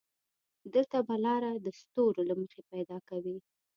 [0.73, 3.37] دلته به لاره د ستورو له مخې پيدا کوې.